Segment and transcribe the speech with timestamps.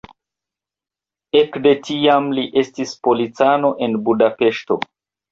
[1.41, 4.79] Ekde tiam li estis policano en Budapeŝto.